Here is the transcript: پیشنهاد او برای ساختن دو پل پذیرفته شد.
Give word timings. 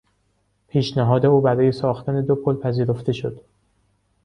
پیشنهاد 0.67 1.25
او 1.25 1.41
برای 1.41 1.71
ساختن 1.71 2.21
دو 2.25 2.35
پل 2.35 2.55
پذیرفته 2.57 3.11
شد. 3.13 3.41